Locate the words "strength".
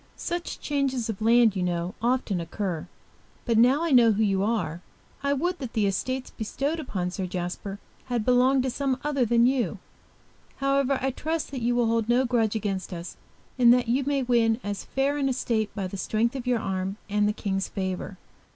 15.97-16.35